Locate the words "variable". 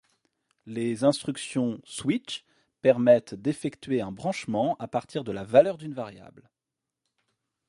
5.93-6.49